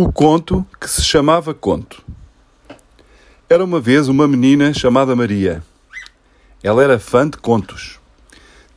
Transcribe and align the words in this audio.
O 0.00 0.12
conto 0.12 0.64
que 0.80 0.88
se 0.88 1.02
chamava 1.02 1.52
conto. 1.52 2.04
Era 3.50 3.64
uma 3.64 3.80
vez 3.80 4.06
uma 4.06 4.28
menina 4.28 4.72
chamada 4.72 5.16
Maria. 5.16 5.60
Ela 6.62 6.84
era 6.84 7.00
fã 7.00 7.28
de 7.28 7.36
contos. 7.36 7.98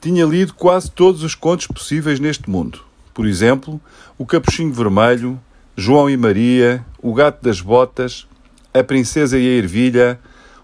Tinha 0.01 0.25
lido 0.25 0.55
quase 0.55 0.89
todos 0.89 1.21
os 1.21 1.35
contos 1.35 1.67
possíveis 1.67 2.19
neste 2.19 2.49
mundo. 2.49 2.83
Por 3.13 3.27
exemplo, 3.27 3.79
O 4.17 4.25
Capuchinho 4.25 4.73
Vermelho, 4.73 5.39
João 5.77 6.09
e 6.09 6.17
Maria, 6.17 6.83
O 6.99 7.13
Gato 7.13 7.43
das 7.43 7.61
Botas, 7.61 8.27
A 8.73 8.83
Princesa 8.83 9.37
e 9.37 9.47
a 9.47 9.57
Ervilha, 9.59 10.19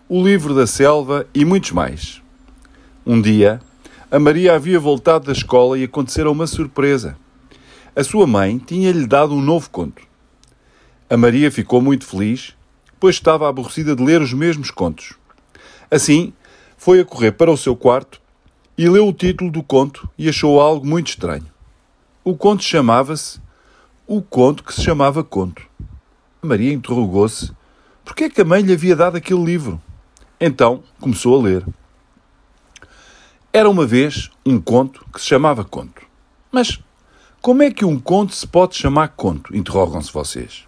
O 0.09 0.23
Livro 0.23 0.55
da 0.55 0.65
Selva 0.65 1.27
e 1.35 1.45
muitos 1.45 1.69
mais. 1.69 2.19
Um 3.05 3.21
dia, 3.21 3.61
a 4.09 4.17
Maria 4.17 4.55
havia 4.55 4.79
voltado 4.79 5.27
da 5.27 5.33
escola 5.33 5.77
e 5.77 5.83
acontecera 5.83 6.31
uma 6.31 6.47
surpresa. 6.47 7.15
A 7.95 8.03
sua 8.03 8.25
mãe 8.25 8.57
tinha-lhe 8.57 9.05
dado 9.05 9.35
um 9.35 9.41
novo 9.41 9.69
conto. 9.69 10.07
A 11.09 11.15
Maria 11.15 11.49
ficou 11.49 11.81
muito 11.81 12.05
feliz, 12.05 12.53
pois 12.99 13.15
estava 13.15 13.47
aborrecida 13.47 13.95
de 13.95 14.03
ler 14.03 14.21
os 14.21 14.33
mesmos 14.33 14.69
contos. 14.69 15.13
Assim, 15.89 16.33
foi 16.75 16.99
a 16.99 17.05
correr 17.05 17.31
para 17.31 17.49
o 17.49 17.55
seu 17.55 17.77
quarto 17.77 18.21
e 18.77 18.89
leu 18.89 19.07
o 19.07 19.13
título 19.13 19.49
do 19.49 19.63
conto 19.63 20.09
e 20.17 20.27
achou 20.27 20.59
algo 20.59 20.85
muito 20.85 21.07
estranho. 21.07 21.47
O 22.25 22.35
conto 22.35 22.61
chamava-se 22.61 23.39
O 24.05 24.21
Conto 24.21 24.65
que 24.65 24.73
se 24.73 24.83
chamava 24.83 25.23
Conto. 25.23 25.65
A 26.41 26.45
Maria 26.45 26.73
interrogou-se 26.73 27.53
por 28.03 28.13
que 28.13 28.25
é 28.25 28.29
que 28.29 28.41
a 28.41 28.45
mãe 28.45 28.61
lhe 28.61 28.73
havia 28.73 28.95
dado 28.95 29.15
aquele 29.15 29.45
livro. 29.45 29.81
Então 30.41 30.83
começou 30.99 31.39
a 31.39 31.43
ler. 31.43 31.65
Era 33.53 33.69
uma 33.69 33.85
vez 33.85 34.29
um 34.45 34.59
conto 34.59 35.05
que 35.13 35.21
se 35.21 35.27
chamava 35.27 35.63
conto. 35.63 36.01
Mas 36.51 36.77
como 37.41 37.63
é 37.63 37.71
que 37.71 37.85
um 37.85 37.97
conto 37.97 38.35
se 38.35 38.45
pode 38.45 38.75
chamar 38.75 39.07
conto? 39.07 39.55
Interrogam-se 39.55 40.11
vocês. 40.11 40.66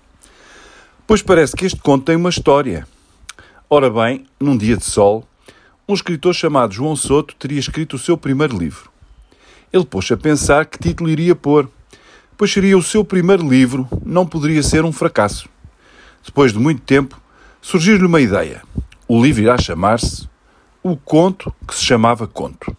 Pois 1.09 1.23
parece 1.23 1.55
que 1.55 1.65
este 1.65 1.81
conto 1.81 2.05
tem 2.05 2.15
uma 2.15 2.29
história. 2.29 2.87
Ora 3.67 3.89
bem, 3.89 4.27
num 4.39 4.55
dia 4.55 4.77
de 4.77 4.85
sol, 4.85 5.27
um 5.87 5.95
escritor 5.95 6.35
chamado 6.35 6.71
João 6.71 6.95
Soto 6.95 7.33
teria 7.33 7.57
escrito 7.57 7.95
o 7.95 7.97
seu 7.97 8.15
primeiro 8.15 8.55
livro. 8.55 8.91
Ele 9.73 9.85
pôs 9.85 10.11
a 10.11 10.15
pensar 10.15 10.67
que 10.67 10.77
título 10.77 11.09
iria 11.09 11.35
pôr, 11.35 11.67
pois 12.37 12.53
seria 12.53 12.77
o 12.77 12.83
seu 12.83 13.03
primeiro 13.03 13.49
livro, 13.49 13.89
não 14.05 14.23
poderia 14.23 14.61
ser 14.61 14.85
um 14.85 14.91
fracasso. 14.91 15.49
Depois 16.23 16.53
de 16.53 16.59
muito 16.59 16.83
tempo, 16.83 17.19
surgiu-lhe 17.59 18.05
uma 18.05 18.21
ideia. 18.21 18.61
O 19.07 19.19
livro 19.19 19.41
irá 19.41 19.57
chamar-se 19.57 20.29
o 20.83 20.95
conto 20.95 21.51
que 21.67 21.73
se 21.73 21.83
chamava 21.83 22.27
Conto. 22.27 22.77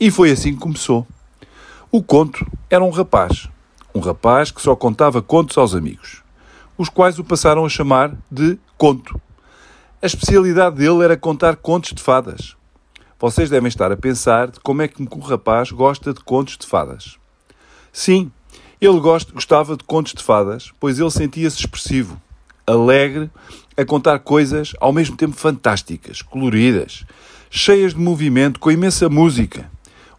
E 0.00 0.10
foi 0.10 0.32
assim 0.32 0.54
que 0.54 0.58
começou. 0.58 1.06
O 1.92 2.02
conto 2.02 2.44
era 2.68 2.82
um 2.82 2.90
rapaz. 2.90 3.48
Um 3.94 4.00
rapaz 4.00 4.50
que 4.50 4.60
só 4.60 4.74
contava 4.74 5.22
contos 5.22 5.56
aos 5.56 5.76
amigos, 5.76 6.21
os 6.82 6.88
quais 6.88 7.16
o 7.16 7.22
passaram 7.22 7.64
a 7.64 7.68
chamar 7.68 8.12
de 8.28 8.58
Conto. 8.76 9.20
A 10.02 10.06
especialidade 10.06 10.74
dele 10.74 11.04
era 11.04 11.16
contar 11.16 11.54
contos 11.54 11.92
de 11.92 12.02
fadas. 12.02 12.56
Vocês 13.20 13.48
devem 13.48 13.68
estar 13.68 13.92
a 13.92 13.96
pensar 13.96 14.50
de 14.50 14.58
como 14.58 14.82
é 14.82 14.88
que 14.88 15.00
um 15.00 15.20
rapaz 15.20 15.70
gosta 15.70 16.12
de 16.12 16.18
contos 16.18 16.58
de 16.58 16.66
fadas. 16.66 17.18
Sim, 17.92 18.32
ele 18.80 18.98
gostava 18.98 19.76
de 19.76 19.84
contos 19.84 20.12
de 20.12 20.24
fadas, 20.24 20.72
pois 20.80 20.98
ele 20.98 21.10
sentia-se 21.12 21.60
expressivo, 21.60 22.20
alegre, 22.66 23.30
a 23.76 23.84
contar 23.84 24.18
coisas 24.18 24.72
ao 24.80 24.92
mesmo 24.92 25.16
tempo 25.16 25.36
fantásticas, 25.36 26.20
coloridas, 26.20 27.04
cheias 27.48 27.94
de 27.94 28.00
movimento, 28.00 28.58
com 28.58 28.72
imensa 28.72 29.08
música, 29.08 29.70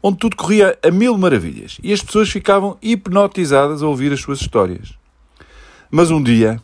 onde 0.02 0.17
tudo 0.17 0.38
corria 0.38 0.80
a 0.81 0.89
mil 0.89 1.17
maravilhas 1.17 1.78
e 1.84 1.91
as 1.91 2.02
pessoas 2.02 2.30
ficavam 2.30 2.78
hipnotizadas 2.81 3.84
a 3.84 3.88
ouvir 3.88 4.14
as 4.14 4.22
suas 4.22 4.39
histórias. 4.39 5.03
Mas 5.95 6.09
um 6.09 6.23
dia, 6.23 6.59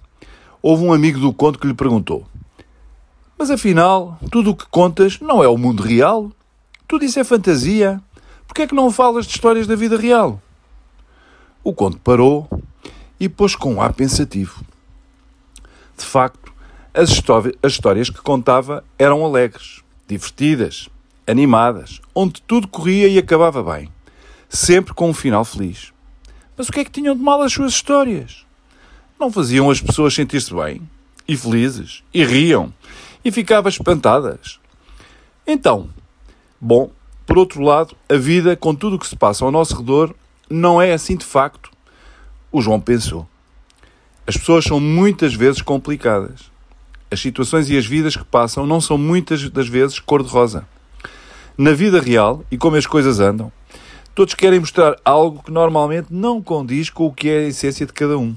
houve 0.60 0.84
um 0.84 0.92
amigo 0.92 1.20
do 1.20 1.32
conto 1.32 1.60
que 1.60 1.68
lhe 1.68 1.74
perguntou: 1.76 2.26
Mas 3.38 3.52
afinal, 3.52 4.18
tudo 4.32 4.50
o 4.50 4.56
que 4.56 4.66
contas 4.66 5.20
não 5.20 5.44
é 5.44 5.48
o 5.48 5.56
mundo 5.56 5.84
real? 5.84 6.32
Tudo 6.88 7.06
isso 7.06 7.20
é 7.20 7.24
fantasia. 7.24 8.02
Por 8.48 8.56
que 8.56 8.64
é 8.64 8.68
que 8.68 8.74
não 8.74 8.90
falas 8.90 9.28
de 9.28 9.34
histórias 9.34 9.68
da 9.68 9.76
vida 9.76 9.98
real? 9.98 10.42
O 11.64 11.72
conto 11.72 12.00
parou 12.00 12.50
e 13.20 13.30
pôs 13.30 13.56
com 13.56 13.76
um 13.76 13.80
ar 13.80 13.94
pensativo. 13.94 14.66
De 15.96 16.06
facto, 16.06 16.52
as, 16.92 17.12
histórias 17.72 18.10
que 18.10 18.24
contava 18.24 18.84
eram 18.98 19.24
alegres, 19.24 19.84
divertidas, 20.08 20.90
animadas, 21.28 22.02
onde 22.16 22.42
tudo 22.42 22.68
corria 22.68 23.08
e 23.08 23.20
acabava 23.20 23.62
bem, 23.62 23.92
sempre 24.50 24.92
com 24.96 25.08
um 25.08 25.14
final 25.14 25.46
feliz. 25.46 25.94
Mas 26.58 26.68
o 26.68 26.72
que 26.72 26.80
é 26.80 26.84
que 26.84 26.90
tinham 26.90 27.16
de 27.16 27.22
mal 27.22 27.44
as 27.44 27.54
suas 27.54 27.74
histórias? 27.74 28.49
Não 29.20 29.30
faziam 29.30 29.70
as 29.70 29.82
pessoas 29.82 30.14
sentir-se 30.14 30.54
bem 30.54 30.82
e 31.28 31.36
felizes 31.36 32.02
e 32.14 32.24
riam 32.24 32.74
e 33.24 33.30
ficavam 33.30 33.68
espantadas. 33.68 34.62
Então, 35.46 35.90
bom, 36.60 36.90
por 37.28 37.38
outro 37.38 37.62
lado, 37.62 37.98
a 38.08 38.16
vida 38.16 38.56
com 38.56 38.74
tudo 38.74 38.96
o 38.96 39.00
que 39.00 39.06
se 39.06 39.18
passa 39.18 39.44
ao 39.44 39.52
nosso 39.52 39.76
redor 39.76 40.16
não 40.50 40.82
é 40.82 40.94
assim 40.94 41.18
de 41.18 41.26
facto. 41.26 41.70
O 42.50 42.62
João 42.62 42.80
pensou. 42.80 43.28
As 44.26 44.38
pessoas 44.38 44.64
são 44.64 44.80
muitas 44.80 45.34
vezes 45.34 45.62
complicadas. 45.62 46.50
As 47.12 47.20
situações 47.20 47.70
e 47.70 47.78
as 47.78 47.86
vidas 47.86 48.16
que 48.16 48.24
passam 48.24 48.66
não 48.66 48.80
são 48.80 48.98
muitas 48.98 49.50
das 49.50 49.68
vezes 49.68 50.00
cor-de-rosa. 50.00 50.66
Na 51.58 51.74
vida 51.74 52.00
real, 52.00 52.46
e 52.50 52.58
como 52.58 52.78
as 52.78 52.88
coisas 52.88 53.20
andam, 53.20 53.52
todos 54.16 54.34
querem 54.34 54.62
mostrar 54.62 54.96
algo 55.04 55.44
que 55.44 55.52
normalmente 55.52 56.08
não 56.10 56.42
condiz 56.42 56.90
com 56.90 57.06
o 57.08 57.14
que 57.14 57.28
é 57.28 57.40
a 57.40 57.48
essência 57.50 57.86
de 57.86 57.92
cada 57.92 58.18
um. 58.18 58.34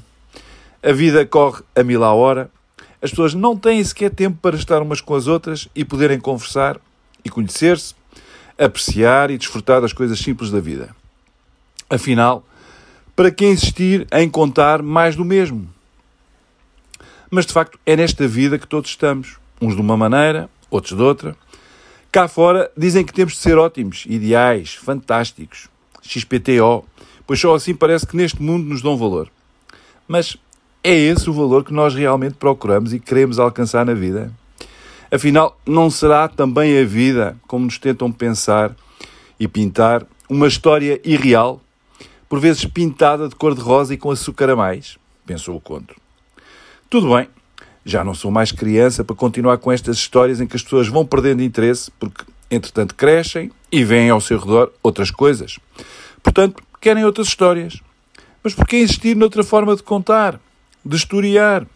A 0.83 0.93
vida 0.93 1.25
corre 1.25 1.63
a 1.77 1.83
mil 1.83 2.03
a 2.03 2.13
hora, 2.13 2.51
as 3.01 3.11
pessoas 3.11 3.35
não 3.35 3.57
têm 3.57 3.83
sequer 3.83 4.11
tempo 4.11 4.39
para 4.43 4.57
estar 4.57 4.83
umas 4.83 5.01
com 5.01 5.15
as 5.15 5.27
outras 5.27 5.69
e 5.75 5.85
poderem 5.85 6.19
conversar 6.19 6.81
e 7.25 7.31
conhecer-se, 7.31 7.95
apreciar 8.59 9.31
e 9.31 9.39
desfrutar 9.39 9.81
das 9.81 9.93
coisas 9.93 10.19
simples 10.19 10.51
da 10.51 10.61
vida. 10.61 10.95
Afinal, 11.89 12.45
para 13.15 13.31
que 13.31 13.47
insistir 13.47 14.07
em 14.13 14.29
contar 14.29 14.83
mais 14.83 15.15
do 15.15 15.25
mesmo? 15.25 15.69
Mas 17.31 17.47
de 17.47 17.53
facto 17.53 17.79
é 17.87 17.97
nesta 17.97 18.27
vida 18.27 18.59
que 18.59 18.67
todos 18.67 18.91
estamos. 18.91 19.39
Uns 19.61 19.75
de 19.75 19.81
uma 19.81 19.97
maneira, 19.97 20.51
outros 20.71 20.97
de 20.97 21.03
outra. 21.03 21.37
Cá 22.11 22.27
fora 22.29 22.71
dizem 22.77 23.05
que 23.05 23.13
temos 23.13 23.35
de 23.35 23.39
ser 23.39 23.57
ótimos, 23.57 24.05
ideais, 24.09 24.75
fantásticos, 24.75 25.69
XPTO, 26.03 26.85
pois 27.27 27.41
só 27.41 27.55
assim 27.55 27.75
parece 27.75 28.07
que 28.07 28.17
neste 28.17 28.43
mundo 28.43 28.69
nos 28.69 28.83
dão 28.83 28.97
valor. 28.97 29.31
Mas 30.07 30.37
é 30.85 30.93
esse 30.93 31.31
o 31.31 31.33
valor 31.33 31.65
que 31.65 31.73
nós 31.73 31.95
realmente 31.95 32.35
procuramos 32.35 32.93
e 32.93 32.99
queremos 32.99 33.39
alcançar 33.39 33.87
na 33.87 33.95
vida? 33.95 34.33
Afinal, 35.11 35.59
não 35.67 35.91
será 35.91 36.27
também 36.27 36.81
a 36.81 36.85
vida, 36.85 37.37
como 37.47 37.67
nos 37.67 37.79
tentam 37.79 38.11
pensar 38.11 38.75
e 39.39 39.47
pintar, 39.47 40.07
uma 40.29 40.49
história 40.49 41.01
irreal, 41.05 41.61
por 42.29 42.41
vezes 42.41 42.65
pintada 42.65 43.29
de 43.29 43.35
cor-de-rosa 43.35 43.93
e 43.95 43.97
com 43.99 44.11
açúcar 44.11 44.51
a 44.51 44.57
mais? 44.57 44.99
Pensou 45.27 45.57
o 45.57 45.61
conto. 45.61 45.95
Tudo 46.89 47.15
bem, 47.15 47.29
já 47.85 48.03
não 48.03 48.15
sou 48.15 48.31
mais 48.31 48.53
criança 48.53 49.05
para 49.05 49.15
continuar 49.15 49.59
com 49.59 49.71
estas 49.71 49.99
histórias 49.99 50.41
em 50.41 50.47
que 50.47 50.57
as 50.57 50.63
pessoas 50.63 50.89
vão 50.89 51.05
perdendo 51.05 51.43
interesse 51.43 51.91
porque, 51.99 52.25
entretanto, 52.51 52.95
crescem 52.95 53.51
e 53.71 53.85
veem 53.85 54.11
ao 54.11 54.21
seu 54.21 54.39
redor 54.39 54.73
outras 54.83 55.11
coisas. 55.11 55.59
Portanto, 56.23 56.63
querem 56.81 57.05
outras 57.05 57.29
histórias. 57.29 57.81
Mas 58.43 58.55
por 58.55 58.67
que 58.67 58.79
insistir 58.79 59.15
noutra 59.15 59.45
forma 59.45 59.77
de 59.77 59.83
contar, 59.83 60.41
de 60.85 60.97
historiar? 60.97 61.67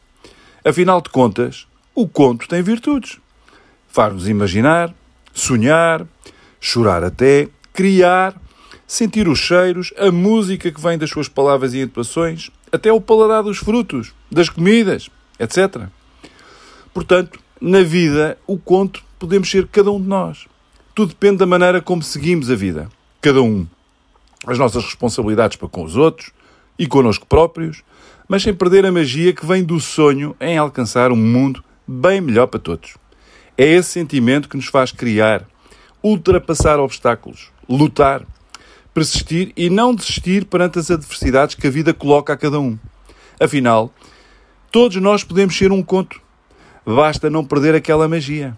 Afinal 0.65 1.01
de 1.01 1.11
contas, 1.11 1.67
o 1.95 2.09
conto 2.09 2.49
tem 2.49 2.63
virtudes. 2.63 3.19
Faz-nos 3.89 4.29
imaginar, 4.29 4.93
sonhar, 5.33 6.07
chorar 6.61 7.05
até, 7.05 7.49
criar, 7.73 8.41
sentir 8.87 9.29
os 9.29 9.39
cheiros, 9.39 9.93
a 9.99 10.11
música 10.11 10.71
que 10.71 10.81
vem 10.81 10.99
das 10.99 11.11
suas 11.11 11.29
palavras 11.29 11.75
e 11.75 11.81
entoações, 11.81 12.51
até 12.71 12.93
o 12.93 13.01
paladar 13.01 13.43
dos 13.43 13.59
frutos, 13.59 14.13
das 14.31 14.49
comidas, 14.49 15.09
etc. 15.39 15.87
Portanto, 16.93 17.39
na 17.61 17.83
vida, 17.83 18.39
o 18.47 18.59
conto 18.59 19.03
podemos 19.19 19.51
ser 19.51 19.67
cada 19.69 19.91
um 19.91 20.01
de 20.01 20.09
nós. 20.09 20.47
Tudo 20.95 21.11
depende 21.11 21.39
da 21.39 21.47
maneira 21.47 21.81
como 21.81 22.03
seguimos 22.03 22.51
a 22.51 22.55
vida. 22.55 22.89
Cada 23.21 23.43
um. 23.43 23.67
As 24.47 24.59
nossas 24.59 24.85
responsabilidades 24.85 25.57
para 25.57 25.69
com 25.69 25.83
os 25.83 25.97
outros 25.97 26.31
e 26.79 26.87
connosco 26.87 27.27
próprios, 27.27 27.83
mas 28.29 28.43
sem 28.43 28.55
perder 28.55 28.85
a 28.85 28.93
magia 28.93 29.33
que 29.33 29.47
vem 29.47 29.63
do 29.63 29.79
sonho 29.81 30.35
em 30.41 30.59
alcançar 30.59 31.13
um 31.13 31.17
mundo 31.17 31.63
bem 31.87 32.21
melhor 32.21 32.47
para 32.47 32.61
todos. 32.61 32.95
É 33.57 33.65
esse 33.65 33.91
sentimento 33.91 34.49
que 34.49 34.57
nos 34.57 34.67
faz 34.67 34.93
criar, 34.93 35.47
ultrapassar 36.03 36.79
obstáculos, 36.79 37.51
lutar, 37.69 38.23
persistir 38.93 39.53
e 39.57 39.71
não 39.71 39.95
desistir 39.95 40.45
perante 40.45 40.79
as 40.79 40.91
adversidades 40.91 41.55
que 41.55 41.67
a 41.67 41.71
vida 41.71 41.95
coloca 41.95 42.33
a 42.33 42.37
cada 42.37 42.59
um. 42.59 42.79
Afinal, 43.41 43.93
todos 44.71 44.97
nós 44.97 45.23
podemos 45.23 45.57
ser 45.57 45.73
um 45.73 45.83
conto. 45.83 46.21
Basta 46.85 47.29
não 47.29 47.45
perder 47.45 47.75
aquela 47.75 48.09
magia. 48.09 48.57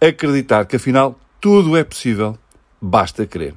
Acreditar 0.00 0.64
que 0.66 0.76
afinal 0.76 1.18
tudo 1.40 1.76
é 1.76 1.84
possível. 1.84 2.38
Basta 2.80 3.26
crer. 3.26 3.54